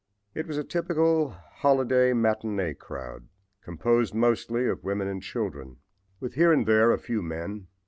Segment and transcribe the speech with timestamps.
[0.33, 3.27] It was a typical holiday matinee crowd,
[3.61, 5.77] composed mostly of women and children,
[6.19, 7.67] with here and there a few men.